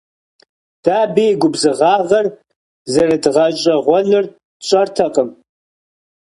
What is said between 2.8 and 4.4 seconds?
zerıdğeş'eğuenur